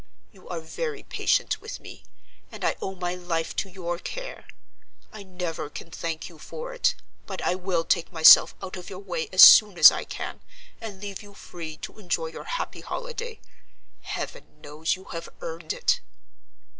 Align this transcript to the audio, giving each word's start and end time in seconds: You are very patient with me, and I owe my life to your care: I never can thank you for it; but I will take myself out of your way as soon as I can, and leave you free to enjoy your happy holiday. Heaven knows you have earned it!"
You 0.31 0.49
are 0.49 0.59
very 0.61 1.03
patient 1.03 1.61
with 1.61 1.79
me, 1.79 2.03
and 2.51 2.65
I 2.65 2.75
owe 2.81 2.95
my 2.95 3.13
life 3.13 3.55
to 3.57 3.69
your 3.69 3.99
care: 3.99 4.47
I 5.13 5.21
never 5.21 5.69
can 5.69 5.91
thank 5.91 6.27
you 6.27 6.39
for 6.39 6.73
it; 6.73 6.95
but 7.27 7.39
I 7.43 7.53
will 7.53 7.83
take 7.85 8.11
myself 8.11 8.55
out 8.63 8.77
of 8.77 8.89
your 8.89 8.97
way 8.97 9.29
as 9.31 9.43
soon 9.43 9.77
as 9.77 9.91
I 9.91 10.05
can, 10.05 10.41
and 10.81 10.99
leave 10.99 11.21
you 11.21 11.35
free 11.35 11.77
to 11.85 11.99
enjoy 11.99 12.29
your 12.33 12.45
happy 12.45 12.81
holiday. 12.81 13.39
Heaven 14.01 14.59
knows 14.59 14.95
you 14.95 15.03
have 15.13 15.29
earned 15.39 15.71
it!" 15.71 16.01